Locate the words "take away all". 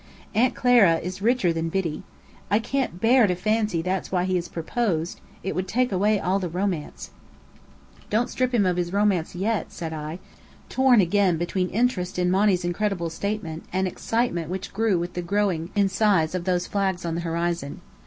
5.67-6.39